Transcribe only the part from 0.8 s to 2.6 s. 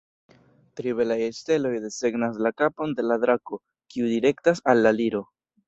belaj steloj desegnas la